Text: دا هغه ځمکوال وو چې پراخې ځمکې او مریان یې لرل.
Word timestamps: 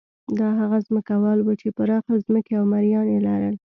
دا 0.39 0.47
هغه 0.59 0.77
ځمکوال 0.87 1.39
وو 1.41 1.53
چې 1.61 1.67
پراخې 1.77 2.15
ځمکې 2.27 2.53
او 2.59 2.65
مریان 2.73 3.05
یې 3.13 3.19
لرل. 3.27 3.55